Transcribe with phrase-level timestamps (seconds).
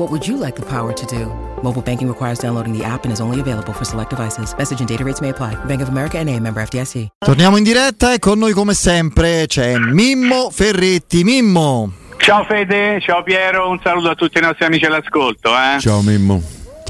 [0.00, 1.26] What would you like the power to do?
[1.62, 4.54] Mobile banking requires downloading the app and is only available for select devices.
[4.56, 5.56] Message and data rates may apply.
[5.66, 7.08] Bank of America and a member FDIC.
[7.18, 11.22] Torniamo in diretta e con noi come sempre c'è Mimmo Ferretti.
[11.22, 11.92] Mimmo.
[12.16, 15.50] Ciao Fede, ciao Piero, un saluto a tutti i nostri amici all'ascolto.
[15.50, 15.78] Eh?
[15.80, 16.40] Ciao Mimmo.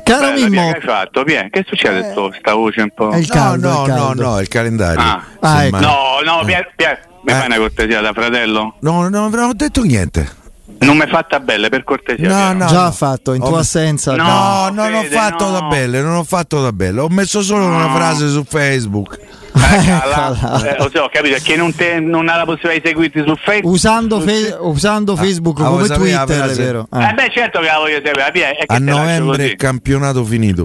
[0.04, 0.70] Caro Bella, Mimmo.
[0.70, 1.24] Che hai fatto?
[1.24, 1.50] Bien.
[1.50, 2.10] Che succede?
[2.12, 3.10] sto- sta voce un po'.
[3.10, 4.22] È il No, caldo, no, no, caldo.
[4.22, 5.00] no, è il calendario.
[5.02, 5.24] Ah.
[5.40, 5.76] Ah, ecco.
[5.78, 7.34] ma- No, no, Pier, Pier, mi Eh.
[7.34, 8.74] fai una cortesia da fratello?
[8.80, 10.38] No, no, non ho detto niente.
[10.80, 12.28] Non mi fa tabelle, per cortesia.
[12.28, 12.66] No, no.
[12.66, 14.14] Già fatto, in Ho tua me- assenza.
[14.16, 14.24] No.
[14.24, 15.58] No, non ho fatto no.
[15.58, 17.00] tabelle, non ho fatto tabelle.
[17.00, 19.18] Ho messo solo una frase su Facebook.
[19.52, 20.62] Eh, cala.
[20.64, 23.24] Eh, lo so, ho capito, è che non, te, non ha la possibilità di seguirti
[23.26, 23.72] su Facebook.
[23.74, 26.88] Usando, fe- usando Facebook ah, come Twitter, è vero.
[26.92, 27.12] Eh Eh.
[27.14, 29.56] beh, certo che la voglio sapere, Pier, è che A novembre così.
[29.56, 30.62] campionato finito.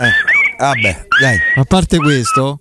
[0.00, 1.36] Eh, vabbè, dai.
[1.56, 2.60] A parte questo,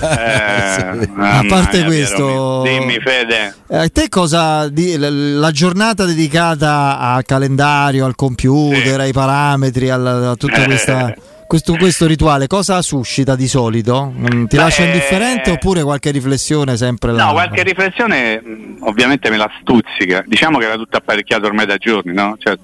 [0.00, 2.78] Eh, A parte mia, questo- Piero.
[2.80, 3.54] Dimmi Fede.
[3.68, 8.88] eh, a te cosa la, la giornata dedicata al calendario, al computer, Sì.
[9.00, 10.64] ai parametri, alla- a tutta Eh.
[10.64, 11.14] questa.
[11.48, 14.12] Questo, questo rituale cosa suscita di solito?
[14.14, 17.24] Mm, Ti Beh, lascia indifferente oppure qualche riflessione sempre là?
[17.24, 20.22] No, qualche riflessione mh, ovviamente me la stuzzica.
[20.26, 22.36] Diciamo che era tutto apparecchiato ormai da giorni, no?
[22.38, 22.54] Cioè,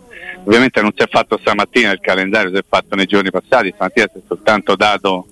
[0.44, 4.08] ovviamente non si è fatto stamattina il calendario, si è fatto nei giorni passati, stamattina
[4.12, 5.26] si è soltanto dato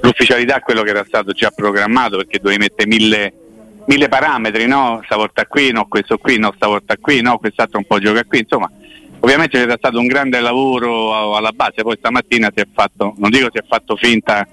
[0.00, 3.32] l'ufficialità a quello che era stato già programmato perché dovevi mettere mille,
[3.86, 5.00] mille parametri, no?
[5.04, 8.70] Stavolta qui, no, questo qui, no, stavolta qui, no, quest'altro un po' gioca qui, insomma.
[9.20, 13.48] Ovviamente c'era stato un grande lavoro alla base, poi stamattina si è fatto, non dico
[13.50, 14.46] si è fatto finta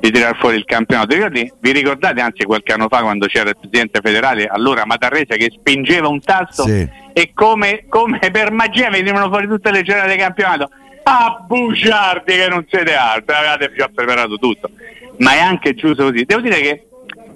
[0.00, 1.14] di tirar fuori il campionato.
[1.14, 6.08] Vi ricordate anzi qualche anno fa quando c'era il presidente federale, allora Matarrese, che spingeva
[6.08, 6.86] un tasto Sì.
[7.12, 10.70] E come, come per magia venivano fuori tutte le giornate del campionato?
[11.04, 14.70] Ah, bugiardi che non siete altro, avevate già preparato tutto.
[15.18, 16.24] Ma è anche giusto così.
[16.24, 16.86] Devo dire che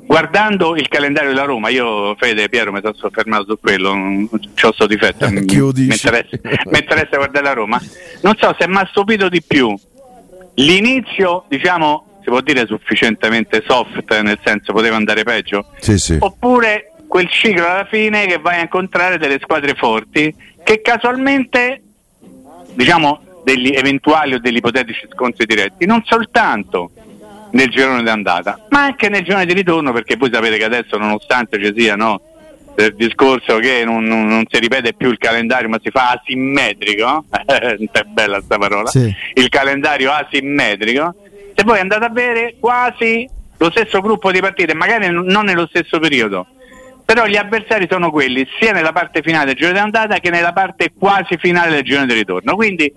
[0.06, 4.28] guardando il calendario della Roma, io Fede e Piero mi sono soffermato su quello, non
[4.31, 7.81] c'ho questo difetto, mi, lo mi interessa, mi interessa guardare la Roma.
[8.22, 9.75] Non so se mi ha stupito di più
[10.54, 16.16] l'inizio, diciamo, si può dire sufficientemente soft, nel senso poteva andare peggio, Sì, sì.
[16.19, 21.81] oppure quel ciclo alla fine che vai a incontrare delle squadre forti che casualmente,
[22.75, 26.91] diciamo, degli eventuali o degli ipotetici scontri diretti, non soltanto
[27.53, 31.59] nel girone d'andata, ma anche nel girone di ritorno, perché voi sapete che adesso nonostante
[31.59, 32.21] ci sia no,
[32.76, 37.25] il discorso che non, non- non si ripete più il calendario ma si fa asimmetrico,
[37.47, 37.76] è
[38.09, 39.10] bella sta parola, Sì.
[39.32, 41.15] il calendario asimmetrico,
[41.55, 43.26] se voi andate a avere quasi
[43.56, 46.49] lo stesso gruppo di partite, magari non nello stesso periodo,
[47.06, 50.93] però gli avversari sono quelli sia nella parte finale del girone d'andata che nella parte
[50.99, 52.55] quasi finale del girone di ritorno.
[52.56, 52.93] Quindi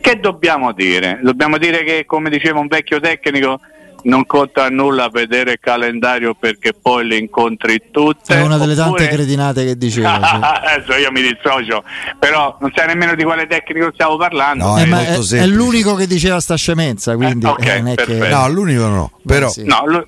[0.00, 1.18] che dobbiamo dire?
[1.22, 3.58] Dobbiamo dire che, come diceva un vecchio tecnico,
[4.02, 8.34] non conta a nulla vedere il calendario perché poi le incontri tutte.
[8.34, 10.20] È una delle tante oppure- cretinate che diceva.
[10.22, 10.36] sì.
[10.74, 11.82] Adesso io mi dissocio,
[12.18, 14.66] però non sai nemmeno di quale tecnico stiamo parlando.
[14.66, 17.94] No, Eh, è è, l'unico che diceva sta scemenza, quindi Eh, ok, eh, non è
[17.94, 18.28] che...
[18.28, 19.10] No, l'unico no.
[19.24, 19.64] Però sì.
[19.64, 20.06] No, lo-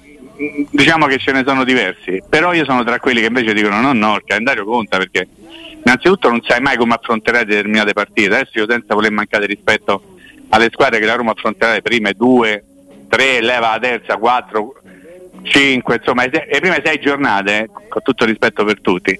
[0.71, 3.93] diciamo che ce ne sono diversi, però io sono tra quelli che invece dicono no,
[3.93, 5.27] no, il calendario conta perché
[5.85, 8.35] innanzitutto non sai mai come affronterai determinate partite.
[8.35, 10.03] Adesso io senza voler mancare rispetto
[10.51, 12.65] alle squadre che la Roma affronterà le prime due,
[13.09, 14.75] tre, leva la terza, quattro,
[15.43, 19.19] cinque, insomma le se- prime sei giornate, con tutto rispetto per tutti.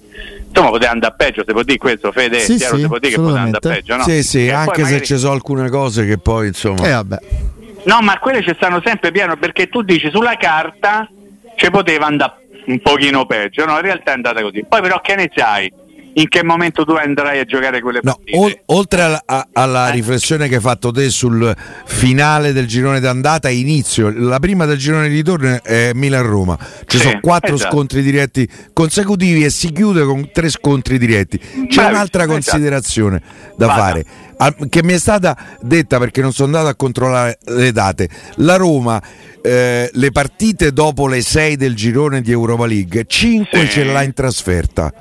[0.49, 3.21] Insomma, poteva andare peggio, se può dire questo, Fede, Sì, sì, si può dire che
[3.21, 4.03] poteva andare peggio, no?
[4.05, 7.17] sì, sì, E anche se magari- ci sono alcune cose che poi insomma Eh, vabbè.
[7.87, 11.09] No, ma quelle ci stanno sempre piano perché tu dici sulla carta
[11.55, 12.35] ci poteva andare
[12.67, 14.65] un pochino peggio, no, in realtà è andata così.
[14.69, 15.73] Poi però che ne sai?
[16.19, 18.63] In che momento tu andrai a giocare quelle No, partite.
[18.67, 19.93] oltre alla, a- alla Eh.
[19.93, 21.55] riflessione che hai fatto te sul
[21.85, 26.57] finale del girone d'andata, inizio, la prima del girone di ritorno è Milan-Roma.
[26.87, 27.71] Ci Sì, sono quattro esatto.
[27.75, 31.39] scontri diretti consecutivi e si chiude con tre scontri diretti.
[31.39, 32.33] C'è Bravissimo, un'altra esatto.
[32.33, 33.23] considerazione
[33.57, 33.81] da Vada.
[33.83, 34.05] fare.
[34.71, 38.09] Che mi è stata detta perché non sono andato a controllare le date.
[38.37, 39.03] La Roma,
[39.43, 43.69] eh, le partite dopo le 6 del girone di Europa League, 5 Sì.
[43.69, 44.93] ce l'ha in trasferta.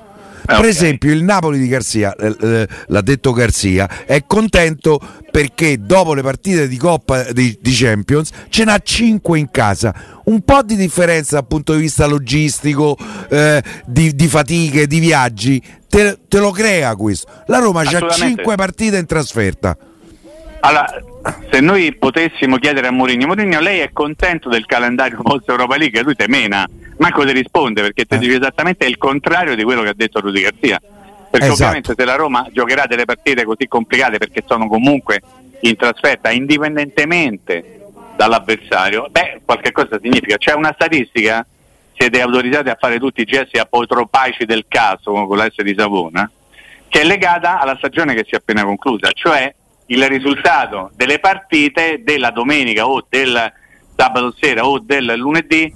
[0.48, 0.66] Ah, Per ok.
[0.66, 5.00] esempio, il Napoli di Garzia, eh, eh, l'ha detto Garzia, è contento
[5.32, 9.94] perché dopo le partite di Coppa di, di Champions ce n'ha 5 in casa.
[10.26, 12.98] Un po' di differenza dal punto di vista logistico,
[13.30, 17.32] eh, di, di fatiche, di viaggi, te, te lo crea questo.
[17.48, 18.44] La Roma ha Assolutamente.
[18.44, 19.78] 5 partite in trasferta.
[20.62, 20.88] Allora,
[21.52, 26.02] se noi potessimo chiedere a Mourinho, Mourinho lei è contento del calendario post Europa League?
[26.02, 28.18] Lui te mena, manco ti risponde perché ti Eh.
[28.20, 30.80] dice esattamente il contrario di quello che ha detto Rudy Garzia.
[31.30, 31.64] Perché Esatto.
[31.64, 35.22] ovviamente se la Roma giocherà delle partite così complicate perché sono comunque
[35.62, 37.82] in trasferta, indipendentemente
[38.16, 40.38] dall'avversario, beh, qualche cosa significa.
[40.38, 41.46] C'è una statistica,
[41.94, 46.30] siete autorizzati a fare tutti i gesti apotropaici del caso con la S di Savona,
[46.88, 49.54] che è legata alla stagione che si è appena conclusa, cioè
[49.88, 53.52] il risultato delle partite della domenica o del
[53.96, 55.74] sabato sera o del lunedì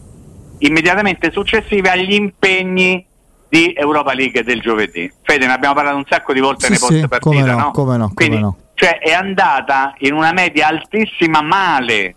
[0.59, 3.05] immediatamente successive agli impegni
[3.47, 5.11] di Europa League del giovedì.
[5.23, 7.57] Fede, ne abbiamo parlato un sacco di volte Sì, nei sì, post partita, come no,
[7.57, 7.71] no?
[7.71, 8.57] come no, come Quindi, no.
[8.75, 12.15] Cioè è andata in una media altissima male,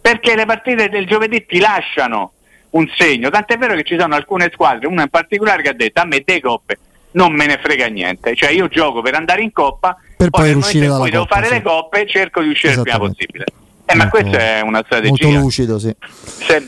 [0.00, 2.32] perché le partite del giovedì ti lasciano
[2.70, 6.00] un segno, tant'è vero che ci sono alcune squadre, una in particolare che ha detto
[6.00, 6.78] a me dei coppe
[7.12, 10.56] non me ne frega niente, cioè io gioco per andare in coppa, Per poi nel
[10.58, 11.52] uscire dalla cui devo Coppa, fare sì.
[11.54, 13.44] le coppe cerco di uscire il prima possibile.
[13.86, 15.38] Eh, ma Molto- questa è una Molto strategia.
[15.40, 15.92] lucido, sì.
[16.22, 16.64] Se-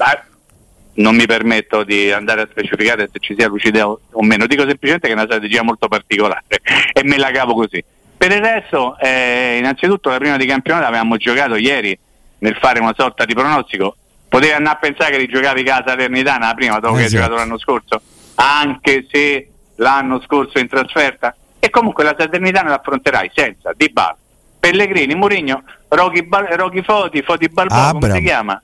[0.95, 5.07] non mi permetto di andare a specificare se ci sia lucidità o meno, dico semplicemente
[5.07, 6.45] che è una strategia molto particolare
[6.93, 7.83] e me la cavo così.
[8.17, 11.99] Per il resto, eh, innanzitutto la prima di campionato avevamo giocato ieri
[12.39, 13.97] nel fare una sorta di pronostico.
[14.29, 17.23] Potevi andare a pensare che rigiocavi casa Salernitana la prima dopo che hai Esatto.
[17.23, 18.01] giocato l'anno scorso,
[18.37, 21.35] anche se l'anno scorso in trasferta.
[21.59, 24.17] E comunque la Salernitana l'affronterai senza Di Bala,
[24.59, 28.17] Pellegrini, Mourinho, Rocky, Foti, Foti Balboa, come Abram.
[28.17, 28.63] si chiama?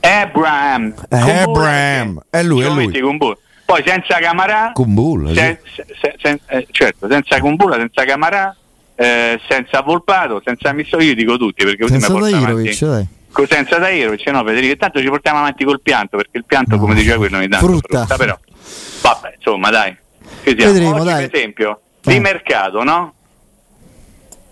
[0.00, 0.94] Abraham.
[1.08, 2.22] Eh, Abraham.
[2.30, 3.00] È lui, è lui.
[3.00, 3.36] Kumbula.
[3.64, 5.34] Poi senza Camarà, Kumbulla, sì.
[5.36, 5.58] sen-
[6.00, 8.56] se- sen- eh, certo, senza Kumbula, senza Camarà,
[8.96, 12.84] eh, senza Volpato, senza Misso, io dico tutti perché così Senza mi porta Dairovic, avanti.
[13.06, 13.18] dai.
[13.30, 16.96] Co- senza Dairovic, no Federico, tanto ci portiamo avanti col pianto perché il pianto, come
[16.96, 18.06] diceva quello, ogni tanto Frutta.
[18.16, 18.36] però.
[19.02, 19.96] Vabbè, insomma, dai.
[20.42, 21.26] Vedremo, Oggi, dai.
[21.28, 22.20] per esempio, di Eh.
[22.20, 23.14] mercato, no?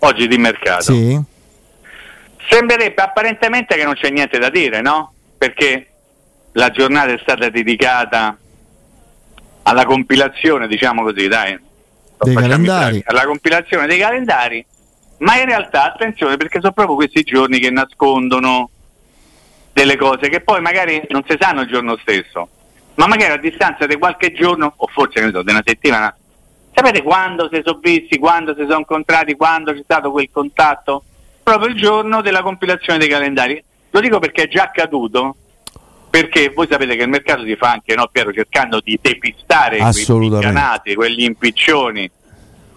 [0.01, 0.93] Oggi di mercato.
[0.93, 1.21] Sì.
[2.49, 5.12] Sembrerebbe apparentemente che non c'è niente da dire, no?
[5.38, 5.87] Perché
[6.52, 8.37] la giornata è stata dedicata
[9.62, 11.58] alla compilazione, diciamo così, dai.
[12.20, 13.02] Dei calendari.
[13.06, 14.64] Alla compilazione dei calendari,
[15.19, 18.70] ma in realtà attenzione perché sono proprio questi giorni che nascondono
[19.73, 22.49] delle cose che poi magari non si sanno il giorno stesso,
[22.96, 26.12] ma magari a distanza di qualche giorno, o forse ne so, di una settimana,
[26.75, 31.05] sapete quando si sono visti, quando si sono incontrati, quando c'è stato quel contatto?
[31.44, 33.62] Proprio il giorno della compilazione dei calendari.
[33.90, 35.37] Lo dico perché è già accaduto,
[36.11, 40.49] perché voi sapete che il mercato si fa anche, no Piero, cercando di depistare Assolutamente.
[40.49, 42.11] piccanati, quegli impiccioni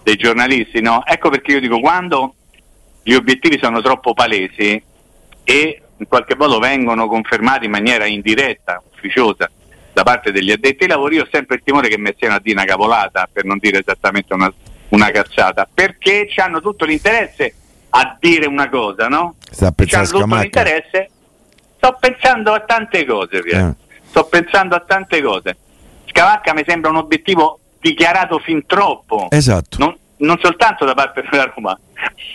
[0.02, 1.04] dei giornalisti, no?
[1.04, 2.34] Ecco perché io dico quando
[3.02, 4.82] gli obiettivi sono troppo palesi
[5.44, 9.50] e in qualche modo vengono confermati in maniera indiretta, ufficiosa,
[9.92, 12.38] da parte degli addetti ai lavori, io ho sempre il timore che mi sia una
[12.38, 14.52] di una cavolata, per non dire esattamente una,
[14.90, 17.54] una cazzata, perché hanno tutto l'interesse
[17.94, 19.34] a dire una cosa, no?
[19.50, 21.10] Sta E pensare a l'interesse.
[21.76, 23.38] Sto pensando a tante cose.
[23.38, 23.74] Eh.
[24.04, 25.56] Sto pensando a tante cose.
[26.06, 31.50] Scavacca mi sembra un obiettivo dichiarato fin troppo Esatto, non, non soltanto da parte della
[31.54, 31.78] Roma,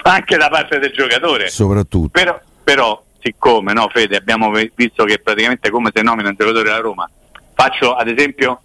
[0.04, 1.50] ma anche da parte del giocatore.
[1.50, 2.10] soprattutto.
[2.10, 6.80] Però, però, siccome, no, Fede, abbiamo visto che praticamente come si nomina un giocatore della
[6.80, 7.10] Roma,
[7.54, 8.62] faccio ad esempio,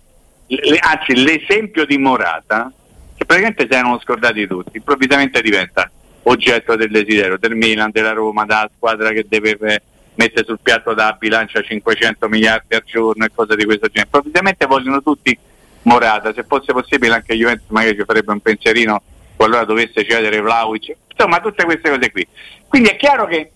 [0.46, 2.70] le- anzi l'esempio di Morata,
[3.14, 5.88] che praticamente si erano scordati tutti, improvvisamente diventa
[6.24, 9.82] oggetto del desiderio del Milan, della Roma, della squadra che deve eh,
[10.14, 14.06] mettere sul piatto da bilancia 500 miliardi al giorno e cose di questo genere.
[14.06, 15.36] Improvvisamente vogliono tutti
[15.82, 19.02] Morata, se fosse possibile anche Juventus magari ci farebbe un pensierino
[19.34, 22.26] qualora dovesse cedere Vlaovic, insomma tutte queste cose qui.
[22.68, 23.50] Quindi è chiaro che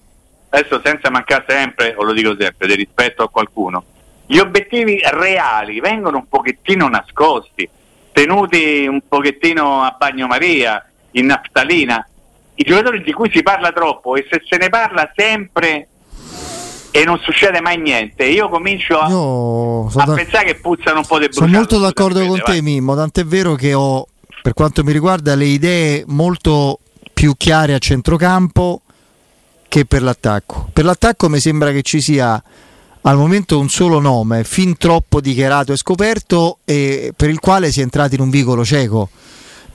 [0.49, 3.85] adesso senza mancare sempre, o lo dico sempre, di rispetto a qualcuno,
[4.27, 7.69] gli obiettivi reali vengono un pochettino nascosti,
[8.11, 12.09] tenuti un pochettino a bagnomaria, in naftalina.
[12.57, 15.89] I giocatori di cui si parla troppo e se se ne parla sempre
[16.91, 20.99] e non succede mai niente, io comincio a, Io a sono, da- pensare che puzzano
[21.01, 21.51] un po' di sono bruciato.
[21.53, 22.63] molto d'accordo con Fede, te, vai.
[22.63, 22.95] Mimmo.
[22.95, 24.07] Tant'è vero che ho
[24.43, 26.79] per quanto mi riguarda, le idee molto
[27.13, 28.81] più chiare a centrocampo
[29.69, 30.69] che per l'attacco.
[30.73, 32.41] Per l'attacco mi sembra che ci sia
[33.03, 37.81] al momento un solo nome, fin troppo dichiarato e scoperto, e per il quale si
[37.81, 39.11] è entrato in un vicolo cieco.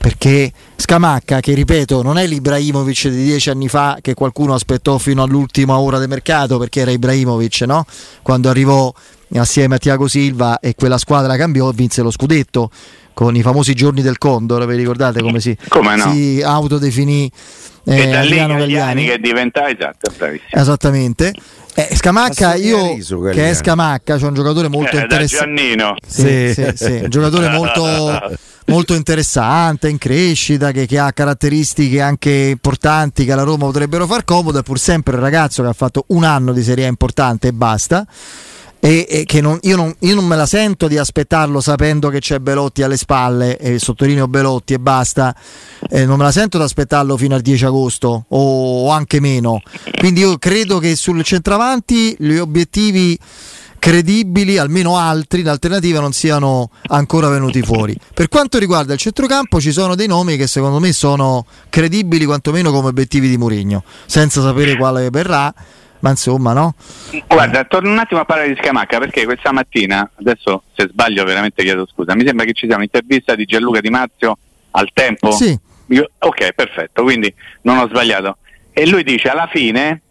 [0.02, 5.22] Perché Scamacca, che ripeto, non è l'Ibrahimovic di dieci anni fa che qualcuno aspettò fino
[5.22, 7.86] all'ultima ora del mercato, perché era Ibrahimovic, no?
[8.20, 8.92] Quando arrivò
[9.36, 12.68] assieme a Tiago Silva e quella squadra cambiò e vinse lo scudetto
[13.14, 16.10] con i famosi giorni del Condor, vi ricordate come si, come no?
[16.10, 17.30] si autodefinì
[17.84, 20.60] eh, e da lì Gagliani che diventa esatto, bravissimo.
[20.60, 21.32] Esattamente.
[21.74, 22.96] Eh, Scamacca, io
[23.32, 25.94] che è Scamacca, c'è un giocatore molto eh, interessante.
[26.06, 28.36] Sì, sì, sì, un giocatore molto,
[28.66, 34.24] molto interessante, in crescita, che, che, ha caratteristiche anche importanti che alla Roma potrebbero far
[34.24, 34.58] comodo.
[34.58, 37.52] È pur sempre il ragazzo che ha fatto un anno di Serie A importante e
[37.52, 38.06] basta
[38.84, 42.18] e, e che non, io, non, io, non, me la sento di aspettarlo sapendo che
[42.18, 45.32] c'è Belotti alle spalle e sottolineo Belotti e basta
[45.88, 49.62] eh, non me la sento di aspettarlo fino al 10 agosto o, o anche meno
[49.96, 53.16] quindi io credo che sul centravanti gli obiettivi
[53.78, 57.96] credibili, almeno altri in alternativa non siano ancora venuti fuori.
[58.14, 62.70] Per quanto riguarda il centrocampo ci sono dei nomi che secondo me sono credibili quantomeno
[62.70, 65.52] come obiettivi di Mourinho, senza sapere quale verrà
[66.02, 66.74] ma insomma no?
[67.26, 71.62] Guarda, torno un attimo a parlare di Scamacca perché questa mattina, adesso se sbaglio veramente
[71.62, 74.36] chiedo scusa, mi sembra che ci sia un'intervista di Gianluca Di Marzio
[74.72, 75.30] al tempo.
[75.30, 75.56] Sì.
[75.86, 77.32] Io, ok, perfetto, quindi
[77.62, 78.38] non ho sbagliato.
[78.72, 80.02] E lui dice alla fine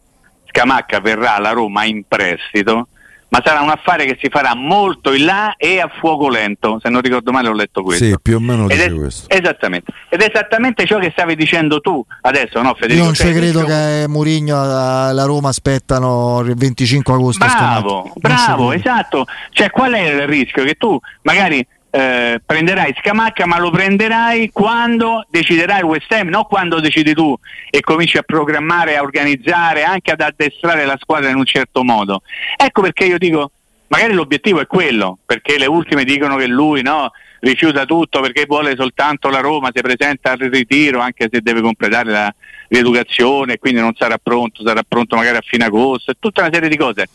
[0.45, 2.87] Scamacca verrà alla Roma in prestito
[3.31, 6.89] ma sarà un affare che si farà molto in là e a fuoco lento, se
[6.89, 8.03] non ricordo male ho letto questo.
[8.03, 9.29] Sì, più o meno Ed dice è, questo.
[9.33, 9.93] Esattamente.
[10.09, 12.99] Ed è esattamente ciò che stavi dicendo tu adesso, no Federico?
[12.99, 17.45] Io non ci Cioè, credo dicevo- che Mourinho e la Roma aspettano il 25 agosto.
[17.45, 18.71] Bravo, ci bravo, credo.
[18.73, 19.25] esatto.
[19.51, 20.65] Cioè, qual è il rischio?
[20.65, 26.45] Che tu magari eh, prenderai Scamacca, ma lo prenderai quando deciderai il West Ham, non
[26.45, 27.37] quando decidi tu
[27.69, 32.21] e cominci a programmare, a organizzare, anche ad addestrare la squadra in un certo modo.
[32.55, 33.51] Ecco perché io dico,
[33.87, 38.73] magari l'obiettivo è quello, perché le ultime dicono che lui no, rifiuta tutto perché vuole
[38.77, 42.33] soltanto la Roma, si presenta al ritiro anche se deve completare la
[42.69, 46.77] rieducazione, quindi non sarà pronto, sarà pronto magari a fine agosto, tutta una serie di
[46.77, 47.09] cose.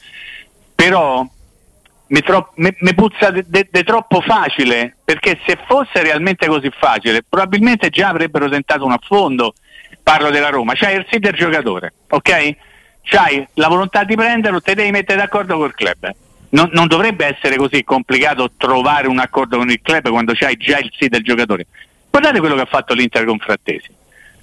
[0.74, 1.26] Però
[2.08, 7.88] mi, tro- mi- mi puzza di troppo facile, perché se fosse realmente così facile, probabilmente
[7.90, 9.54] già avrebbero tentato un affondo.
[10.02, 12.56] Parlo della Roma, c'hai il sì del giocatore, ok?
[13.02, 16.10] C'hai la volontà di prenderlo, te devi mettere d'accordo col club.
[16.50, 20.78] Non, non dovrebbe essere così complicato trovare un accordo con il club quando c'hai già
[20.78, 21.66] il sì del giocatore.
[22.08, 23.88] Guardate quello che ha fatto l'Inter con Frattesi.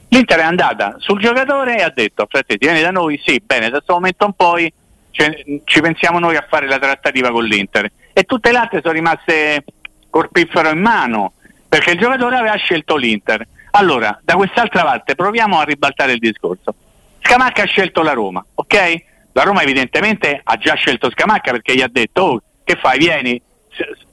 [0.09, 3.77] L'Inter è andata sul giocatore e ha detto Frattesi vieni da noi, sì, bene, da
[3.77, 4.73] questo momento in poi
[5.13, 7.89] ce- ci pensiamo noi a fare la trattativa con l'Inter.
[8.11, 9.63] E tutte le altre sono rimaste
[10.09, 11.33] col piffero in mano,
[11.69, 13.47] perché il giocatore aveva scelto l'Inter.
[13.71, 16.75] Allora, da quest'altra parte proviamo a ribaltare il discorso.
[17.21, 19.03] Scamacca ha scelto la Roma, ok?
[19.31, 23.41] La Roma evidentemente ha già scelto Scamacca perché gli ha detto "Oh, che fai, vieni.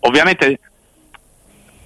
[0.00, 0.58] Ovviamente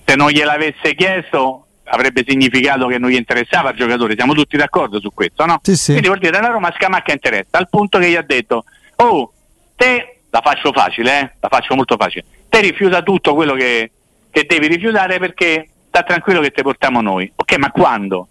[0.04, 5.00] se non gliel'avesse chiesto avrebbe significato che non gli interessava il giocatore, siamo tutti d'accordo
[5.00, 5.58] su questo, no?
[5.62, 5.90] Sì, sì.
[5.90, 8.64] Quindi vuol dire la Roma Scamacca interessa, al punto che gli ha detto
[8.96, 9.32] "Oh,
[9.76, 11.30] te la faccio facile, eh?
[11.40, 12.24] La faccio molto facile.
[12.48, 13.90] Te rifiuta tutto quello che,
[14.30, 17.30] che devi rifiutare perché sta tranquillo che ti portiamo noi.
[17.36, 18.28] Ok, ma quando?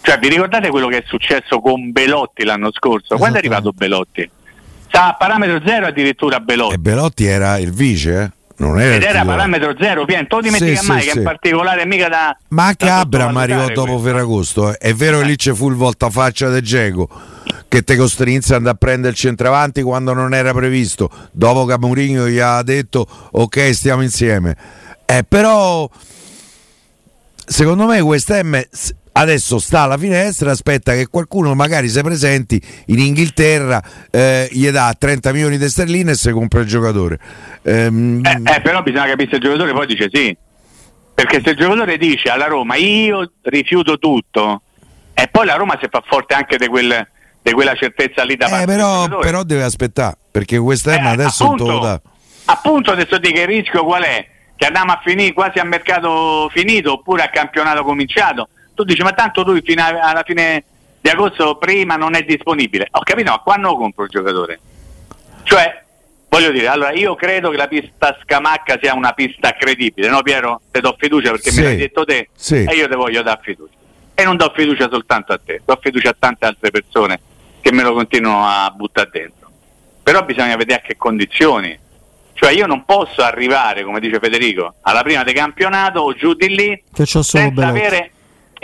[0.00, 3.16] Cioè, vi ricordate quello che è successo con Belotti l'anno scorso?
[3.16, 4.30] Quando è arrivato Belotti?
[4.86, 6.74] Sta a parametro zero addirittura Belotti.
[6.74, 8.30] E Belotti era il vice, eh?
[8.56, 9.26] Non era Ed era titolare.
[9.26, 11.18] parametro zero, Pien, tu dimentica Sì, mai sì, che sì.
[11.18, 12.36] in particolare mica da.
[12.48, 13.98] Ma anche da Abram arrivò dopo.
[13.98, 14.70] Ferragosto.
[14.72, 14.76] eh.
[14.78, 17.08] È vero che lì ci fu il voltafaccia del Geco
[17.68, 21.76] che te costrinse ad andare a prendere il centravanti quando non era previsto, dopo che
[21.76, 24.56] Mourinho gli ha detto ok stiamo insieme.
[25.04, 25.88] Eh, però
[27.46, 28.62] secondo me West Ham
[29.16, 34.94] adesso sta alla finestra, aspetta che qualcuno magari si presenti in Inghilterra, eh, gli dà
[34.98, 37.18] 30 milioni di sterline e si compra il giocatore.
[37.62, 40.36] Ehm, Eh, eh, però bisogna capire se il giocatore poi dice sì.
[41.14, 44.62] Perché se il giocatore dice alla Roma io rifiuto tutto,
[45.14, 47.06] e poi la Roma si fa forte anche di quel-
[47.40, 51.44] di quella certezza lì da eh, parte però, però deve aspettare perché Ham Eh, adesso
[51.44, 52.00] appunto, non te lo dà.
[52.46, 54.26] appunto adesso dico il rischio qual è?
[54.56, 58.48] Che andiamo a finire quasi a mercato finito oppure a campionato cominciato.
[58.74, 60.64] Tu dici ma tanto lui fino a- alla fine
[61.00, 62.88] di agosto prima non è disponibile.
[62.92, 64.58] Ho capito, ma quando compro il giocatore?
[65.44, 65.82] Cioè,
[66.28, 70.62] voglio dire, allora io credo che la pista Scamacca sia una pista credibile, no Piero?
[70.70, 72.64] Te do fiducia perché Sì, me l'hai detto te sì.
[72.64, 73.74] e io te voglio dare fiducia.
[74.14, 77.20] E non do fiducia soltanto a te, do fiducia a tante altre persone
[77.60, 79.50] che me lo continuano a buttare dentro.
[80.02, 81.78] Però bisogna vedere a che condizioni.
[82.32, 86.48] Cioè io non posso arrivare, come dice Federico, alla prima del campionato o giù di
[86.48, 86.82] lì
[87.22, 88.10] senza avere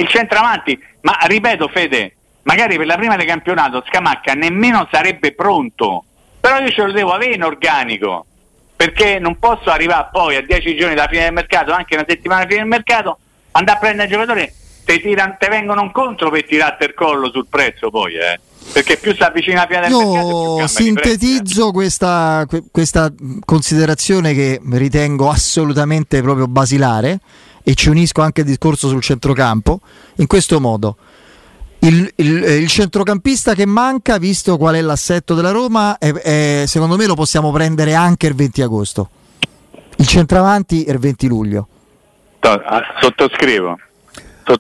[0.01, 0.79] il centravanti.
[1.03, 6.05] Ma ripeto Fede, magari per la prima del campionato Scamacca nemmeno sarebbe pronto,
[6.41, 8.27] però io ce lo devo avere in organico,
[8.77, 12.43] perché non posso arrivare poi a 10 giorni dalla fine del mercato, anche una settimana
[12.43, 13.19] fine del mercato,
[13.53, 14.53] andare a prendere il giocatore,
[14.85, 18.41] te, tiran, te vengono incontro per tirarti il collo sul prezzo poi, eh.
[18.73, 23.11] Perché più si avvicina la fine del mercato, sintetizzo questa, questa
[23.45, 27.19] considerazione che ritengo assolutamente proprio basilare
[27.63, 29.81] e ci unisco anche al discorso sul centrocampo
[30.17, 30.97] in questo modo
[31.81, 36.97] il, il, il, centrocampista che manca, visto qual è l'assetto della Roma, è, è, secondo
[36.97, 39.11] me lo possiamo prendere anche il 20 agosto.
[39.97, 41.69] Il centravanti è il 20 luglio.
[42.41, 43.79] Ah, sottoscrivo.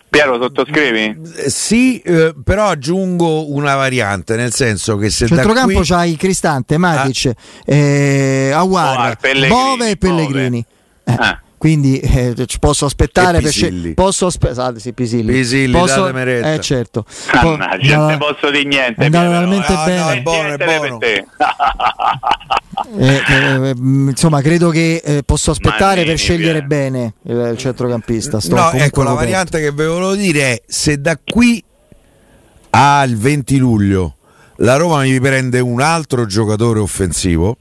[0.08, 1.20] Piero, sottoscrivi?
[1.36, 5.84] Eh, sì, eh, però aggiungo una variante, nel senso che se centrocampo qui...
[5.84, 7.74] c'hai Cristante, Matic, ah.
[7.74, 10.64] eh, Aguar, Bove e Pellegrini.
[11.04, 11.16] Eh.
[11.18, 17.04] Ah quindi eh, posso aspettare per scel- posso aspettare sì, Pisilli, Pisilli posso, eh certo.
[17.38, 20.00] Po- Mannaggia, non posso dire niente è veramente no, bene.
[20.00, 20.98] no, è buono, è buono.
[22.98, 28.40] eh, eh, insomma credo che eh, posso aspettare Mannini, per scegliere bene il, il centrocampista.
[28.40, 31.62] Sto no ecco la variante che vi volevo dire è se da qui
[32.70, 34.14] al 20 luglio
[34.56, 37.58] la Roma mi prende un altro giocatore offensivo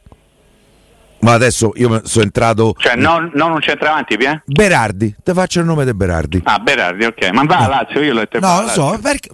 [1.22, 2.76] ma adesso io sono entrato.
[2.78, 4.42] Cioè, non, non un centravanti, Pia?
[4.46, 6.42] Berardi, ti faccio il nome di Berardi.
[6.44, 7.30] Ah, Berardi, ok.
[7.32, 8.40] Ma va a Lazio, io l'ho detto.
[8.40, 9.30] No, lo so, perché...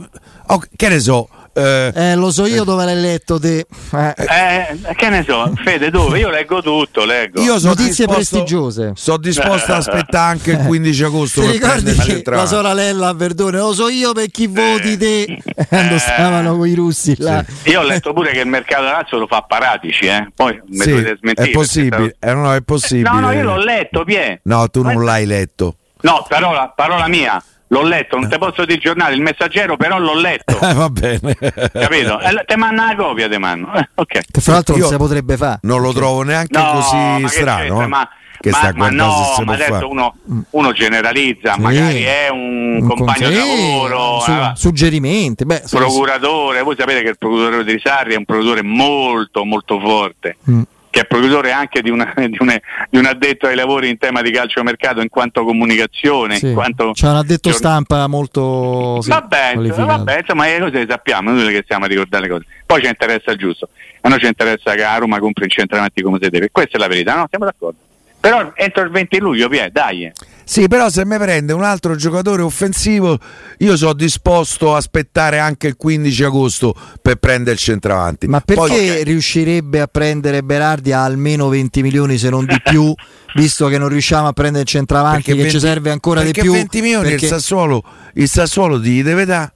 [0.47, 2.65] oh, che ne so, eh, eh, lo so io eh.
[2.65, 3.65] dove l'hai letto te.
[3.93, 4.13] Eh.
[4.17, 4.95] eh.
[4.95, 6.19] che ne so, Fede, dove?
[6.19, 7.41] Io leggo tutto, leggo.
[7.41, 8.91] Io so Notizie prestigiose.
[8.95, 13.57] Sono disposto a aspettare anche il 15 agosto Ti ricordi che la sorella a Verdone,
[13.57, 17.43] lo so io per chi voti te quando stavano con i russi là.
[17.47, 17.69] Sì.
[17.69, 20.27] Io ho letto pure che il mercato Lazio lo fa Paratici, eh.
[20.35, 23.09] Poi mi sì, È possibile, eh, no, è possibile.
[23.09, 24.41] No, no, io l'ho letto, Pie.
[24.43, 25.77] No, tu non l'hai letto.
[26.01, 27.41] No, parola, parola mia.
[27.69, 30.59] L'ho letto, non ti posso dire il giornale, il messaggero, però l'ho letto.
[30.59, 31.35] Eh, va bene.
[31.35, 32.19] Capito?
[32.19, 33.71] Eh, te manda la copia, te mando.
[33.73, 34.21] Eh, okay.
[34.31, 35.59] Che fra l'altro Io non si potrebbe fare.
[35.63, 37.81] Non lo trovo neanche no, così strano.
[37.81, 37.87] Eh.
[37.87, 38.07] Ma,
[38.39, 40.15] che ma, ma no, ma adesso uno,
[40.51, 41.61] uno, generalizza, sì.
[41.61, 47.09] magari è un, un compagno di lavoro, su, eh, suggerimenti, beh, procuratore, voi sapete che
[47.09, 50.37] il procuratore di Sarri è un procuratore molto molto forte.
[50.49, 50.61] Mm
[50.95, 52.57] che è procuratore anche di, una, di, una,
[52.89, 56.37] di, un addetto ai lavori in tema di calciomercato in quanto comunicazione.
[56.37, 56.47] Sì.
[56.47, 59.01] In quanto C'è un addetto giorn- stampa molto.
[59.01, 62.45] Sì, vabbè, vabbè, insomma, le cose le sappiamo, noi che stiamo a ricordare le cose.
[62.65, 63.67] Poi ci interessa il giusto,
[64.01, 66.49] a noi ci interessa che a Roma compri in centramenti come si deve.
[66.49, 67.25] Questa è la verità, no?
[67.29, 67.77] Siamo d'accordo.
[68.21, 70.11] Però entro il 20 luglio, Pie, dai.
[70.45, 73.17] Sì, però se mi prende un altro giocatore offensivo,
[73.57, 78.27] io sono disposto a aspettare anche il 15 agosto per prendere il centravanti.
[78.27, 79.03] Ma perché Poi, okay.
[79.03, 82.93] riuscirebbe a prendere Berardi a almeno 20 milioni se non di più,
[83.33, 86.31] visto che non riusciamo a prendere il centravanti perché che 20, ci serve ancora di
[86.31, 86.51] più?
[86.51, 87.25] 20 milioni perché...
[87.25, 89.53] il Sassuolo, il Sassuolo ti deve dare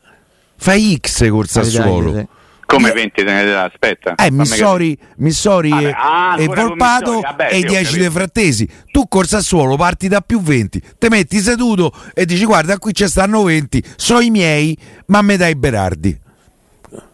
[0.59, 2.27] fai X col Sassuolo.
[2.69, 4.13] Come 20 aspetta.
[4.13, 8.69] Eh, Missori, Missori Vabbè, ah, e Volpato e i 10 dei frattesi.
[8.91, 13.07] Tu col Sassuolo parti da più 20, te metti seduto e dici guarda qui ci
[13.07, 14.77] stanno 20, so i miei,
[15.07, 16.15] ma me dai Berardi.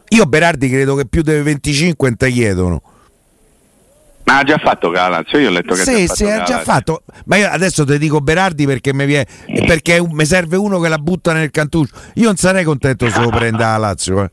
[0.10, 2.82] Io Berardi credo che più dei 25 non te chiedono.
[4.26, 7.04] Ma ha già fatto Calazio, io ho letto che sì, sì, ha già fatto.
[7.26, 9.26] Ma io adesso ti dico Berardi perché mi, viene,
[9.66, 11.96] perché mi serve uno che la butta nel cantuccio.
[12.16, 14.24] Io non sarei contento se lo prenda la Lazio.
[14.24, 14.32] Eh.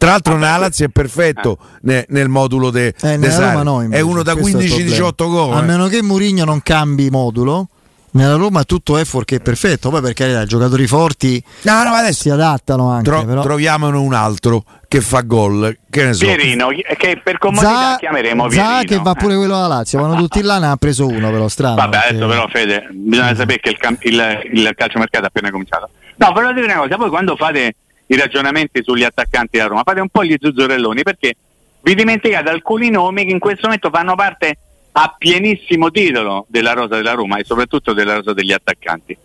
[0.00, 1.78] Tra l'altro, ah, nella Lazio è perfetto eh.
[1.82, 5.54] nel, nel, modulo de, eh, de Roma no, è uno da 15-18 gol.
[5.54, 7.68] A meno che Murigno non cambi modulo.
[8.12, 12.22] Nella Roma tutto è fuorché perfetto, poi per carità i giocatori forti no, no, adesso
[12.22, 13.10] si adattano anche.
[13.10, 13.42] Tro- però...
[13.42, 16.24] Troviamone un altro che fa gol, che ne so.
[16.24, 18.68] Pierino, che per comodità Za- chiameremo Pierino.
[18.68, 21.46] Za che va pure quello alla Lazio, vanno tutti là, ne ha preso uno però
[21.46, 21.74] strano.
[21.74, 22.08] Vabbè, perché...
[22.08, 25.90] adesso però Fede, bisogna sapere che il, cam- il, il calciomercato è appena cominciato.
[26.16, 27.74] No, però dire una cosa, voi quando fate
[28.10, 31.36] i ragionamenti sugli attaccanti da Roma, fate un po' gli zuzzurelloni perché
[31.82, 34.58] vi dimenticate alcuni nomi che in questo momento fanno parte
[34.92, 39.16] a pienissimo titolo della rosa della Roma e soprattutto della rosa degli attaccanti.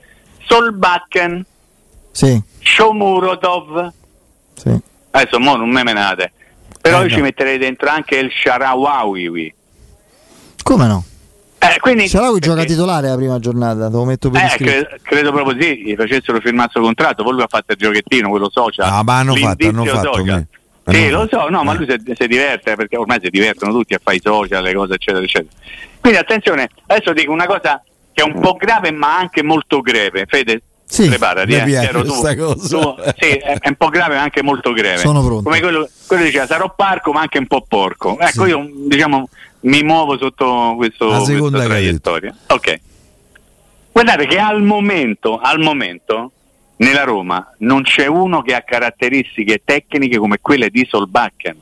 [0.45, 1.43] Solbakken,
[2.11, 2.39] sì.
[2.59, 3.91] Shomurodov,
[4.53, 4.79] sì.
[5.09, 6.31] adesso mo non me menate,
[6.79, 7.15] però eh, io no.
[7.15, 9.53] ci metterei dentro anche il Sharawawi.
[10.61, 11.03] Come no?
[11.73, 15.61] Eh, quindi, Sharawi gioca titolare la prima giornata, lo metto per eh, credo, credo, proprio
[15.61, 18.87] sì, gli facessero firmare il contratto, poi lui ha fatto il giochettino, quello social.
[18.87, 20.23] Ah, ma hanno fatto, hanno fatto.
[20.23, 20.47] Me.
[20.87, 23.99] Sì, lo so, no, ma lui si, si, diverte perché ormai si divertono tutti a
[24.01, 25.49] fare i social, le cose, eccetera, eccetera.
[25.99, 27.81] Quindi attenzione, adesso dico una cosa
[28.13, 30.25] che è un po' grave, ma anche molto greve.
[30.27, 34.43] Fede, sì, preparati, eh, Piero, tu, tu, sì, è, è, un po' grave, ma anche
[34.43, 34.99] molto greve.
[34.99, 35.43] Sono pronto.
[35.43, 38.19] Come quello, quello diceva, sarò parco, ma anche un po' porco.
[38.19, 38.49] Ecco, sì.
[38.49, 39.27] io diciamo
[39.65, 42.35] mi muovo sotto questo, La seconda questa traiettoria.
[42.47, 42.79] Ok.
[43.91, 46.31] Guardate che al momento, al momento,
[46.77, 51.61] nella Roma non c'è uno che ha caratteristiche tecniche come quelle di Solbakken.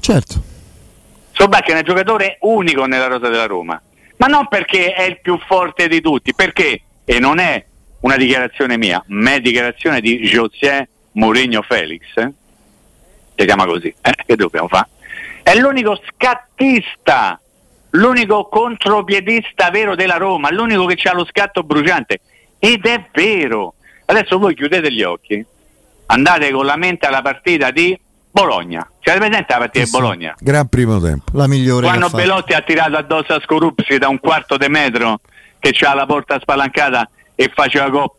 [0.00, 0.42] Certo.
[1.32, 3.80] Solbakken è un giocatore unico nella rosa della Roma,
[4.16, 7.62] ma non perché è il più forte di tutti, perché, e non è
[8.00, 12.32] una dichiarazione mia, ma è dichiarazione di José Mourinho Felix, eh?
[13.36, 14.14] si chiama così, eh?
[14.24, 14.88] che dobbiamo fare?
[15.42, 17.38] È l'unico scattista,
[17.94, 22.20] l'unico contropiedista vero della Roma, l'unico che ha lo scatto bruciante.
[22.58, 23.74] Ed è vero.
[24.06, 25.44] Adesso voi chiudete gli occhi,
[26.06, 27.98] andate con la mente alla partita di
[28.30, 28.86] Bologna.
[29.00, 30.34] Ci avete presente la partita Sì, di Bologna?
[30.38, 31.24] Gran primo tempo.
[31.36, 31.86] La migliore.
[31.86, 32.08] Quando.
[32.10, 35.20] Belotti ha tirato addosso a Scorupsi da un quarto di metro
[35.58, 38.10] che c'ha la porta spalancata e faceva gol.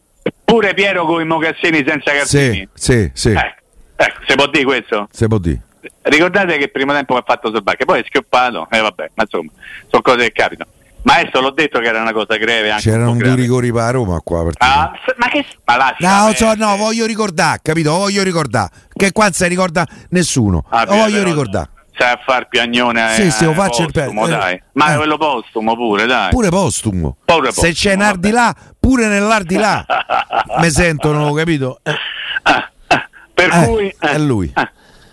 [0.44, 2.68] Pure Piero con i mocassini senza calzini.
[2.74, 3.30] Sì, sì, sì.
[3.30, 3.62] Ecco,
[3.96, 5.08] ecco, si può dire questo?
[5.12, 5.62] Se può dire.
[6.02, 9.50] Ricordate che il primo tempo ha fatto Solbacca, poi è schioppato, e vabbè, ma insomma,
[9.88, 10.70] sono cose che capitano.
[11.04, 13.92] Ma adesso l'ho detto che era una cosa greve anche C'erano un due rigori per
[13.94, 14.48] Roma qua.
[14.58, 17.92] Ah, ma che ma No, so, no, voglio ricordare, capito?
[17.92, 18.70] Voglio ricordare.
[18.92, 20.64] Che qua non si ricorda nessuno.
[20.70, 21.70] Ah, Lo voglio ricordare.
[21.98, 24.62] Sai a far piagnone Sì, eh, sì, lo faccio il postumo, pe- eh, dai.
[24.74, 24.98] Ma eh.
[24.98, 26.30] quello postumo pure, dai.
[26.32, 27.18] Pure postumo.
[27.24, 29.86] Pure Se c'è postumo, un ardi là, pure nell'ardi là.
[30.60, 31.80] Mi sentono, capito?
[31.84, 31.94] Eh,
[32.42, 34.52] Ah, ah, per Eh, cui è lui.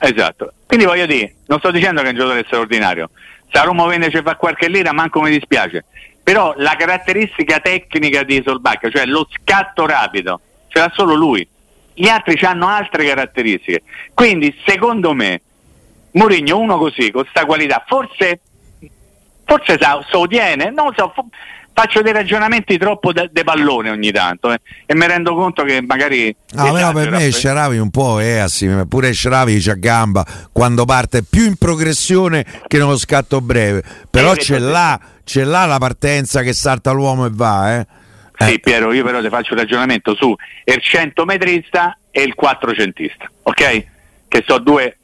[0.02, 0.52] Esatto.
[0.66, 3.10] Quindi voglio dire, non sto dicendo che è un giocatore straordinario.
[3.50, 5.84] Se Roma vende ci fa qualche lira, manco mi dispiace.
[6.22, 11.46] Però la caratteristica tecnica di Solbacca, cioè lo scatto rapido, ce l'ha solo lui.
[11.94, 13.82] Gli altri hanno altre caratteristiche.
[14.14, 15.42] Quindi, secondo me,
[16.12, 18.40] Mourinho uno così, con questa qualità, forse
[19.44, 21.12] forse sa, so tiene, non lo so,
[21.72, 25.80] faccio dei ragionamenti troppo de, de pallone ogni tanto eh, e mi rendo conto che
[25.80, 30.84] magari No, però per me Sharavi un po' è assimile, pure Sharavi c'ha gamba quando
[30.84, 35.78] parte più in progressione che nello scatto breve, però Eh, c'è là, c'è là la
[35.78, 37.86] partenza che salta l'uomo e va, eh.
[38.38, 38.60] Sì, Eh.
[38.60, 43.86] Piero, io però ti faccio un ragionamento su il 100 metrista e il 400ista, ok?
[44.28, 44.96] Che sono due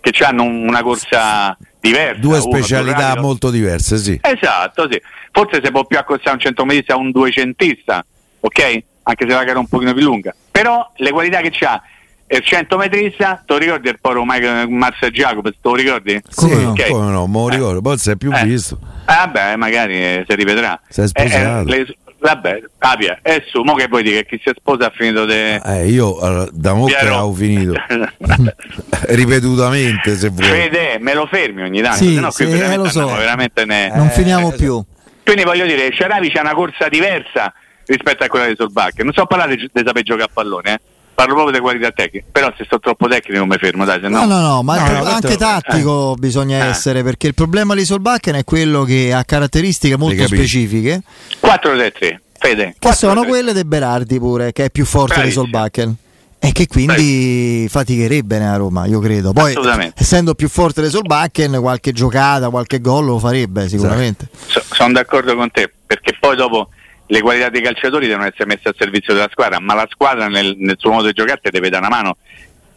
[0.00, 1.56] che hanno una corsa
[1.90, 2.20] diversa.
[2.20, 3.20] Due uno specialità rapido.
[3.22, 4.18] molto diverse, sì.
[4.22, 5.00] Esatto, sì.
[5.30, 8.04] Forse si può più accostare un centometrista a un duecentista,
[8.40, 8.82] ok?
[9.02, 10.34] Anche se la gara è un pochino più lunga.
[10.50, 11.82] Però le qualità che c'ha
[12.26, 16.20] il centometrista, te lo ricordi il povero Michael Marcel Jacobs, te lo ricordi?
[16.28, 16.70] Sì, no?
[16.70, 16.88] Ok.
[16.88, 17.54] come no, me lo Eh.
[17.56, 18.44] ricordo, poi si è più Eh.
[18.44, 18.78] visto.
[19.04, 20.80] Ah beh, magari eh, si rivedrà.
[20.88, 21.68] Si è sposato.
[21.70, 24.92] Eh, le- vabbè, Apia, e su, mo che puoi dire che chi si sposa ha
[24.94, 25.56] finito de...
[25.56, 27.74] Eh, io allora, da molto avevo finito
[29.08, 30.46] ripetutamente se vuoi.
[30.46, 33.14] Fede, me lo fermi ogni tanto, Sì, sennò qui sì, veramente, eh, lo so.
[33.14, 33.92] veramente ne...
[33.94, 34.82] Non finiamo eh, più.
[35.22, 37.52] Quindi voglio dire, Sharavi c'ha una corsa diversa
[37.84, 39.04] rispetto a quella di Solbacca.
[39.04, 40.80] Non so parlare di, di saper giocare a pallone, eh.
[41.14, 42.26] Parlo proprio di qualità tecnica.
[42.32, 44.26] Però se sto troppo tecnico non mi fermo, dai, se No, no.
[44.26, 46.68] no, no, ma No, anche, no, anche tattico bisogna Eh.
[46.70, 51.02] essere perché il problema di Solbakken è quello che ha caratteristiche molto specifiche
[51.40, 52.74] 4-3-3, Fede.
[52.78, 53.26] che sono 4-3-3.
[53.28, 55.44] quelle di Berardi pure che è più forte Bravissimo.
[55.44, 55.96] di Solbakken
[56.40, 59.54] e che quindi faticherebbe nella Roma io credo poi
[59.94, 64.28] essendo più forte di Solbakken qualche giocata qualche gol lo farebbe sicuramente
[64.72, 66.68] sono d'accordo con te, perché poi dopo
[67.06, 70.54] le qualità dei calciatori devono essere messe al servizio della squadra, ma la squadra nel,
[70.58, 72.16] nel suo modo di giocare ti deve dare una mano,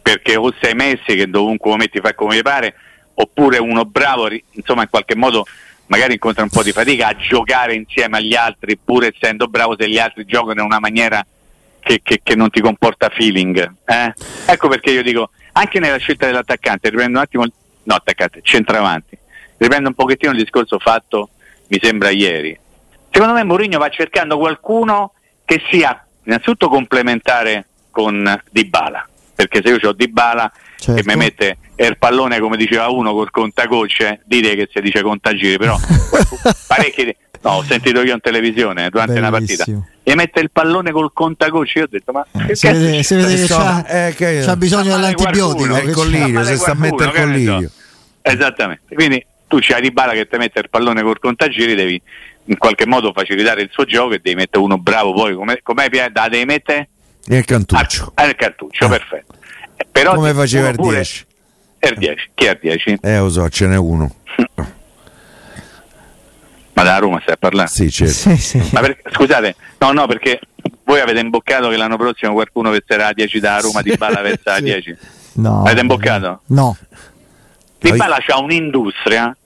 [0.02, 2.74] perché o sei Messi che dovunque lo metti fa come pare,
[3.14, 5.44] oppure uno bravo, insomma in qualche modo
[5.86, 9.88] magari incontra un po' di fatica a giocare insieme agli altri, pur essendo bravo se
[9.88, 11.24] gli altri giocano in una maniera
[11.80, 13.72] che, che- che non ti comporta feeling.
[13.86, 14.12] eh?
[14.46, 17.44] Ecco perché io dico, anche nella scelta dell'attaccante, riprendo un attimo,
[17.84, 19.16] no attaccante, centravanti,
[19.56, 21.30] riprendo un pochettino il discorso fatto,
[21.68, 22.58] mi sembra ieri.
[23.10, 25.12] Secondo me Mourinho va cercando qualcuno
[25.44, 31.02] che sia innanzitutto complementare con Dybala, perché se io ho Dybala Certo.
[31.02, 35.58] che mi mette il pallone come diceva uno col contagocce, dire che si dice contagiri,
[35.58, 35.76] però
[36.68, 39.88] parecchi no, ho sentito io in televisione durante una partita Bellissimo.
[40.04, 43.34] e mette il pallone col contagocce, io ho detto ma che si vede, si vede
[43.34, 47.16] che c'ha, eh, che- c'ha bisogno dell'antibiotico qualcuno, il collirio, si sta a mettere il
[47.16, 47.70] collirio.
[48.22, 52.00] Esattamente, quindi tu c'hai Dybala che ti mette il pallone col contagiri, devi
[52.48, 56.28] in qualche modo facilitare il suo gioco e devi mettere uno bravo poi, come, da
[56.28, 56.88] devi mettere?
[57.26, 58.12] Nel cantuccio.
[58.14, 58.88] Ah, nel cartuccio, Eh.
[58.88, 59.34] perfetto.
[59.76, 61.26] Eh, Però Come faceva il pure- 10.
[61.80, 62.98] Il 10, chi è il 10?
[63.02, 64.12] Eh, lo so, ce n'è uno.
[66.74, 67.68] Ma da Roma stai a parlare?
[67.68, 68.12] Sì, certo.
[68.12, 68.68] sì, sì.
[68.72, 70.38] Ma per- scusate, no, no, perché
[70.84, 74.54] voi avete imboccato che l'anno prossimo qualcuno verserà a 10 da Roma, Di Bala versa
[74.54, 74.62] a Sì.
[74.64, 74.96] 10.
[75.34, 76.40] No, Avete imboccato?
[76.46, 76.76] no
[77.78, 79.36] Di Bala c'ha un'industria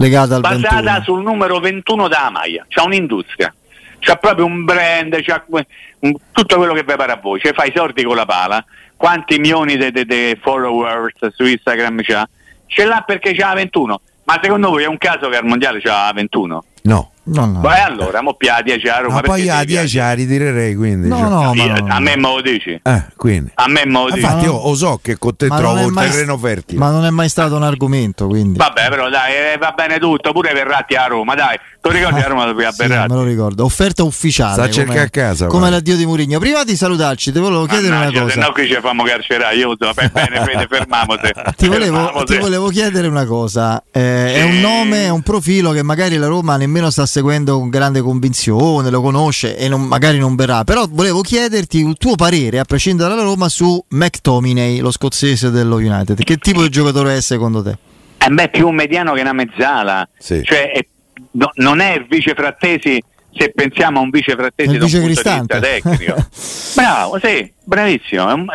[0.00, 3.54] legata al basata 21 sul numero 21 da maglia, c'ha un'industria,
[3.98, 5.66] c'ha proprio un brand, que-
[6.00, 8.64] un- tutto quello che pare a voi, cioè fa i sordi con la pala,
[8.96, 12.28] quanti milioni di followers su Instagram c'ha,
[12.66, 16.10] ce l'ha perché c'ha 21, ma secondo voi è un caso che al mondiale c'ha
[16.14, 16.64] 21?
[16.82, 17.09] No.
[17.22, 17.60] No, no.
[17.60, 19.14] Beh, allora, mo più a 10 a Roma.
[19.16, 21.08] Ma poi a devi 10 la ritirerei quindi.
[21.08, 21.28] No, cioè.
[21.28, 21.86] no, ma Io- no.
[21.94, 22.80] A me me lo dici?
[22.82, 23.50] Eh, quindi.
[23.54, 24.18] A me me lo dici?
[24.18, 26.78] Infatti io lo so che con te Ma trovo un terreno fertile.
[26.78, 28.58] Ma non è mai stato un argomento, quindi.
[28.58, 31.58] Vabbè, però dai, eh, va bene tutto, pure Verratti a Roma, dai.
[31.82, 33.64] Tu ricordi a Roma dove a Sì, me lo ricordo.
[33.64, 34.52] Offerta ufficiale.
[34.52, 35.76] Sta a come- cercare a casa, Come guarda.
[35.76, 36.38] l'addio di Murigno.
[36.38, 38.52] Prima di salutarci, ti volevo chiedere Mannaggia, una se no cosa.
[38.52, 41.32] qui ci fanno carcerare, io so, bene, Fede, fermamose.
[41.56, 43.82] Ti volevo, ti volevo chiedere una cosa.
[43.90, 44.60] Eh, È un Sì.
[44.60, 49.00] nome, è un profilo che magari la Roma nemmeno sta seguendo con grande convinzione, lo
[49.00, 50.64] conosce e non- magari non verrà.
[50.64, 55.76] Però volevo chiederti il tuo parere, a prescindere dalla Roma, su McTominay, lo scozzese dello
[55.76, 56.22] United.
[56.22, 57.78] Che tipo di giocatore è secondo te?
[58.18, 60.06] Eh beh, più un mediano che una mezzala.
[60.18, 60.42] Sì.
[60.44, 60.86] Cioè, è-
[61.32, 64.98] no- non è il vice frattesi se pensiamo a un vice frattesi da un punto
[64.98, 65.60] di vista Cristante.
[65.60, 66.26] tecnico.
[66.74, 68.46] Bravo, sì, bravissimo.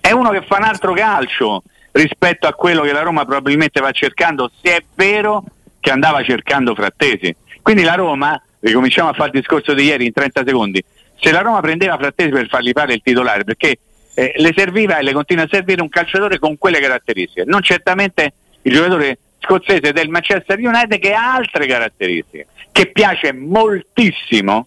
[0.00, 3.90] È uno che fa un altro calcio rispetto a quello che la Roma probabilmente va
[3.92, 5.44] cercando, se è vero
[5.80, 7.34] che andava cercando frattesi.
[7.62, 10.84] Quindi la Roma, ricominciamo a fare il discorso di ieri in 30 secondi,
[11.20, 13.78] se la Roma prendeva frattesi per fargli fare il titolare, perché
[14.14, 18.32] eh, le serviva e le continua a servire un calciatore con quelle caratteristiche, non certamente
[18.62, 24.66] il giocatore scozzese del Manchester United che ha altre caratteristiche, che piace moltissimo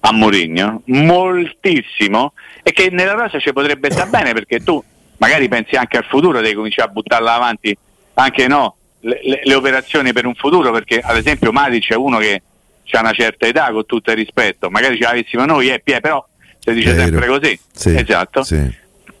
[0.00, 4.82] a Mourinho, moltissimo, e che nella rosa ci potrebbe stare bene perché tu
[5.18, 7.76] magari pensi anche al futuro, devi cominciare a buttarla avanti
[8.14, 12.18] anche no, le, le- le operazioni per un futuro, perché ad esempio Matic è uno
[12.18, 12.42] che
[12.90, 16.24] ha una certa età con tutto il rispetto, magari ce l'avessimo noi, eh, però
[16.58, 17.02] si dice Vero.
[17.02, 18.72] sempre così, Sì, esatto, sì.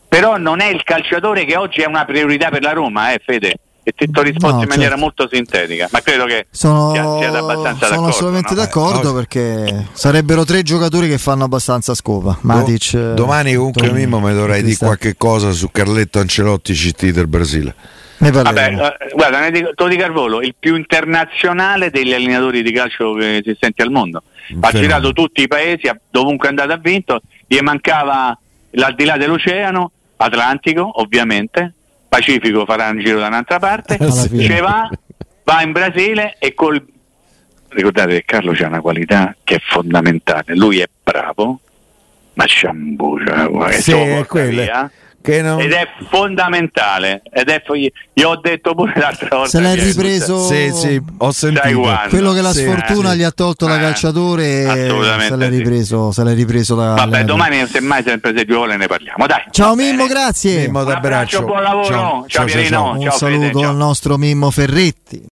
[0.08, 3.54] però non è il calciatore che oggi è una priorità per la Roma, eh Fede.
[3.88, 5.00] E ti ho risposto No, in maniera certo.
[5.00, 8.08] molto sintetica, ma credo che Sono, sia- siate abbastanza sono d'accordo.
[8.08, 8.60] assolutamente no?
[8.60, 12.36] d'accordo Eh, perché sarebbero tre giocatori che fanno abbastanza scopa.
[12.42, 17.06] Matic, eh, Domani comunque Toni- Mimmo mi dovrai dire qualche cosa su Carletto Ancelotti CT
[17.12, 17.74] del Brasile.
[18.18, 22.12] Ne Vabbè, eh, guarda, ne dico, te lo dico al volo, il più internazionale degli
[22.12, 24.22] allenatori di calcio che si sente al mondo.
[24.60, 28.36] Ha girato tutti i paesi, ha- dovunque è andato ha vinto, gli mancava
[28.72, 31.74] l'aldilà dell'oceano, Atlantico ovviamente,
[32.08, 34.42] Pacifico farà un giro da un'altra parte, fine.
[34.44, 34.88] ce va,
[35.44, 36.84] va in Brasile e col...
[37.70, 41.60] Ricordate che Carlo c'ha una qualità che è fondamentale, lui è bravo,
[42.32, 44.62] ma c'ha un bucio, eh, Sì, è quello.
[44.62, 44.90] via.
[45.28, 45.60] Che non...
[45.60, 47.62] Ed è fondamentale, ed è,
[48.14, 49.50] gli ho detto pure l'altra volta.
[49.50, 51.82] Se l'è che- ripreso Sì, sì, ho sentito.
[52.08, 55.50] quello che la Sì, sfortuna eh, gli ha tolto da eh, calciatore assolutamente se l'è
[55.50, 55.56] sì.
[55.58, 59.26] ripreso, se l'è ripreso da Vabbè, domani semmai sempre se due ore ne parliamo.
[59.26, 59.42] Dai.
[59.50, 59.74] Ciao.
[59.74, 60.60] Mimmo, grazie.
[60.62, 61.84] Mimmo Un abbraccio, buon lavoro.
[61.84, 62.92] Ciao, ciao, ciao.
[62.92, 63.68] Un ciao, Fede, saluto ciao.
[63.68, 65.22] al nostro Mimmo Ferretti.